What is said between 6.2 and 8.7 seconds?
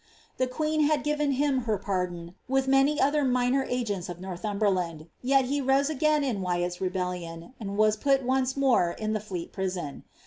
is Wyatt's rebellion, and was put onre